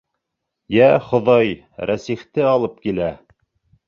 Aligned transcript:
Йә, 0.77 0.85
Хоҙай, 1.09 1.51
Рәсихте 1.89 2.47
алып 2.53 2.81
килә! 2.89 3.11